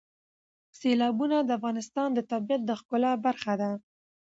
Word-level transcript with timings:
سیلابونه 0.79 1.37
د 1.43 1.49
افغانستان 1.59 2.09
د 2.13 2.19
طبیعت 2.31 2.61
د 2.65 2.71
ښکلا 2.79 3.11
برخه 3.25 3.53
ده. 3.61 3.71